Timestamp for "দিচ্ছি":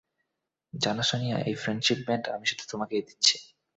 3.07-3.35